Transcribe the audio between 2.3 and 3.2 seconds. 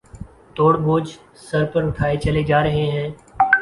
جا رہے ہیں